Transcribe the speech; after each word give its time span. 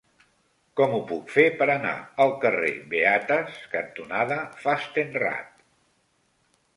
Com 0.79 0.93
ho 0.99 0.99
puc 1.09 1.33
fer 1.33 1.43
per 1.59 1.67
anar 1.73 1.91
al 2.25 2.33
carrer 2.45 2.71
Beates 2.93 3.59
cantonada 3.75 4.39
Fastenrath? 4.65 5.53